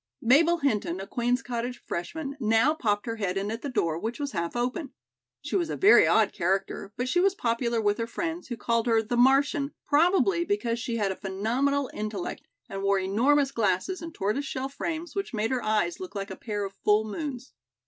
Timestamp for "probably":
9.85-10.43